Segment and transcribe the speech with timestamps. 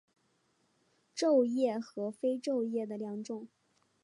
[1.13, 3.47] 皱叶和非皱叶的两种。